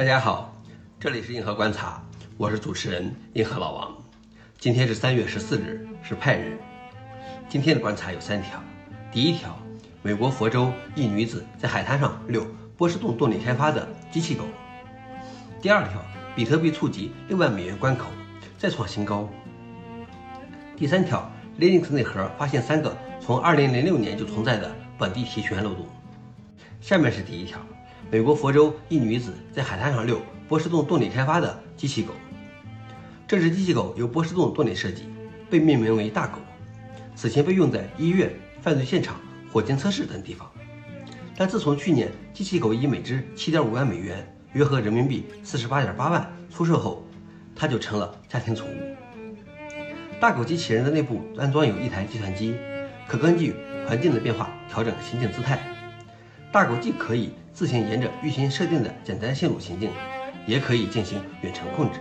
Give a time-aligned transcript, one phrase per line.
[0.00, 0.50] 大家好，
[0.98, 2.02] 这里是硬核观察，
[2.38, 3.94] 我是主持人硬核老王。
[4.58, 6.58] 今天是三月十四日，是派日。
[7.50, 8.58] 今天的观察有三条：
[9.12, 9.54] 第一条，
[10.00, 12.46] 美国佛州一女子在海滩上遛
[12.78, 14.44] 波士顿动力开发的机器狗；
[15.60, 16.02] 第二条，
[16.34, 18.06] 比特币触及六万美元关口，
[18.56, 19.28] 再创新高；
[20.78, 25.84] 第三条，Linux 内核发现三个从2006年就存在的本地提权漏洞。
[26.80, 27.60] 下面是第一条。
[28.12, 32.12] 美国佛州一女子在海滩上遛波士顿动力开发的机器狗。
[33.28, 35.04] 这只机器狗由波士顿动力设计，
[35.48, 36.40] 被命名为“大狗”，
[37.14, 38.28] 此前被用在医院、
[38.60, 39.14] 犯罪现场、
[39.52, 40.50] 火箭测试等地方。
[41.36, 47.06] 但自从去年机器狗以每只7.5万美元（约合人民币48.8万）出售后，
[47.54, 48.96] 它就成了家庭宠物。
[50.20, 52.56] 大狗机器人的内部安装有一台计算机，
[53.06, 53.54] 可根据
[53.86, 55.60] 环境的变化调整行进姿态。
[56.52, 59.90] 大狗既可以自行沿着预先设定的简单线路行进，
[60.46, 62.00] 也可以进行远程控制。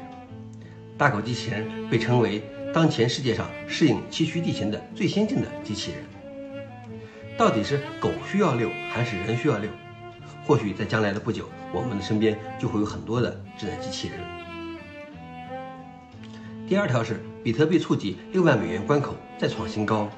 [0.98, 2.42] 大狗机器人被称为
[2.74, 6.04] 当前世界上适应崎岖地形的最先进的机器人。
[7.38, 9.70] 到底是狗需要遛，还是人需要遛？
[10.46, 14.20] 或许在将来的不久，我们的身边就会有很多的智能机器人。
[16.68, 20.10] 第二条是比特币触及六万美元关口，再创新高。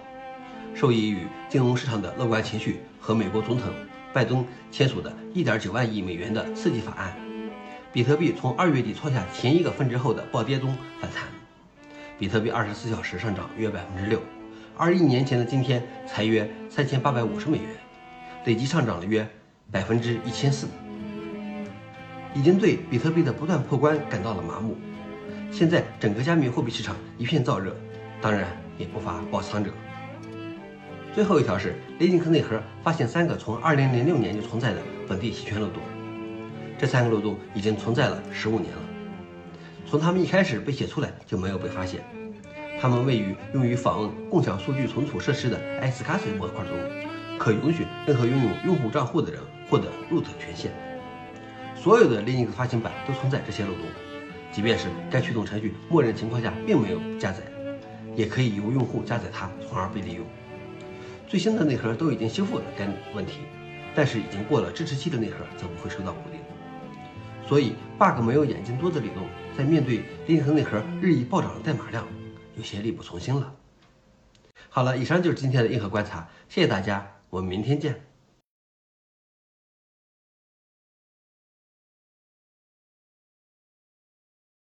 [0.73, 3.67] 受益于金融市场的乐观情绪和美国总统。
[4.13, 7.15] 拜登签署的1.9万亿美元的刺激法案，
[7.93, 11.27] 比特币从二月底创下前一个分值后的暴跌中反弹，
[12.19, 14.21] 比特币24小时上涨约百分之六，
[14.75, 17.67] 而一年前的今天才约3850美元，
[18.45, 19.27] 累计上涨了约
[19.71, 20.67] 百分之一千四，
[22.33, 24.77] 已经对比特币的不断破关感到了麻木。
[25.51, 27.75] 现在整个加密货币市场一片燥热，
[28.21, 28.45] 当然
[28.77, 29.71] 也不乏爆仓者。
[31.13, 35.83] 最后一条是，Linux 内核发现三个从2006年就存在的本地期权漏洞，
[36.77, 38.81] 这三个漏洞已经存在了十五年了。
[39.85, 42.01] 从他们一开始被写出来就没有被发现。
[42.79, 46.71] 它们位于用于访问共享数据存储设施的 s c a s 模块中，
[47.37, 50.71] 可允许任何拥有用户账户的人获得 root 权限。
[51.75, 53.81] 所有的 Linux 发行版都存在这些漏洞，
[54.53, 57.43] 即便是该驱动程序默认情况下并没有加载，
[58.15, 60.25] 也可以由用户加载它，从而被利用。
[61.31, 63.39] 最新的内核都已经修复了该问题，
[63.95, 66.37] 但是已经过了支持期的内核则不会受到鼓励。
[67.47, 69.25] 所以 bug 没有眼睛多的理论，
[69.57, 72.05] 在面对 Linux 内核日益暴涨的代码量，
[72.57, 73.55] 有些力不从心了。
[74.67, 78.10] 好了，以上就是今天的硬核观察，谢谢大家，我们明天见。